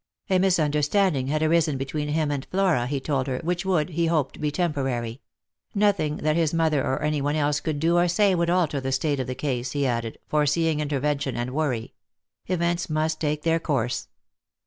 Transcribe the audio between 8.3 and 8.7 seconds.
would